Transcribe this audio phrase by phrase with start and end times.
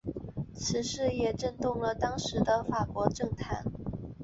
[0.55, 3.63] 此事也震动了当时的法国政坛。